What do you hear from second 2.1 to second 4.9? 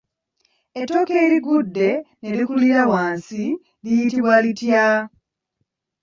ne likulira wansi liyitibwa litya?